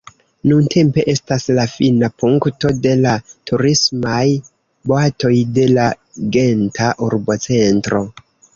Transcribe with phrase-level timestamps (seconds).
[0.51, 3.13] Nuntempe estas la fina punkto de la
[3.51, 4.23] turismaj
[4.93, 5.87] boatoj de la
[6.39, 8.05] Genta urbocentro.